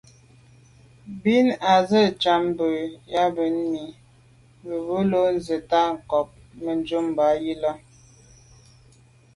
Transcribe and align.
Bìn 1.21 1.45
à’ 1.71 1.73
sə̌’ 1.89 2.03
njən 2.13 2.41
mbu’ŋwà’nǐ 2.49 3.47
mì 3.71 3.83
bə̂ 4.63 4.75
bo 4.85 4.97
lô’ 5.11 5.21
nzi’tə 5.35 5.81
ncob 5.93 6.27
Mə̀dʉ̂mbὰ 6.63 7.27
yi 7.43 7.53
lα. 7.63 7.71